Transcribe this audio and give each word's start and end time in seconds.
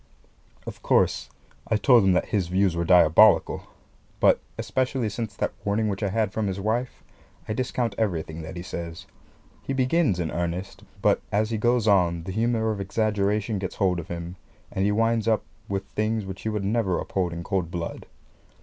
Of 0.65 0.81
course, 0.81 1.29
I 1.67 1.75
told 1.77 2.03
him 2.03 2.13
that 2.13 2.29
his 2.29 2.47
views 2.47 2.75
were 2.75 2.83
diabolical; 2.85 3.67
but, 4.19 4.39
especially 4.57 5.09
since 5.09 5.35
that 5.35 5.53
warning 5.63 5.89
which 5.89 6.01
I 6.01 6.09
had 6.09 6.33
from 6.33 6.47
his 6.47 6.59
wife, 6.59 7.03
I 7.47 7.53
discount 7.53 7.93
everything 7.99 8.41
that 8.41 8.55
he 8.55 8.63
says. 8.63 9.05
He 9.61 9.73
begins 9.73 10.19
in 10.19 10.31
earnest; 10.31 10.83
but 11.03 11.21
as 11.31 11.51
he 11.51 11.59
goes 11.59 11.87
on 11.87 12.23
the 12.23 12.31
humour 12.31 12.71
of 12.71 12.81
exaggeration 12.81 13.59
gets 13.59 13.75
hold 13.75 13.99
of 13.99 14.07
him, 14.07 14.37
and 14.71 14.83
he 14.85 14.91
winds 14.91 15.27
up 15.27 15.43
with 15.69 15.85
things 15.89 16.25
which 16.25 16.41
he 16.41 16.49
would 16.49 16.63
never 16.65 16.97
uphold 16.97 17.31
in 17.31 17.43
cold 17.43 17.69
blood. 17.69 18.07